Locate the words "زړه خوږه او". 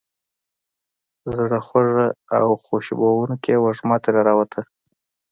1.35-2.45